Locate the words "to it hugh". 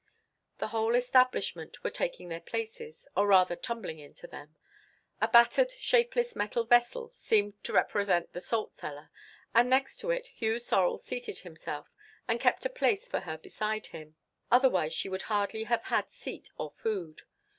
9.97-10.57